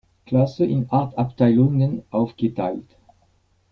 Klasse 0.25 0.65
in 0.65 0.87
acht 0.89 1.15
Abteilungen 1.19 2.01
aufgeteilt. 2.09 2.97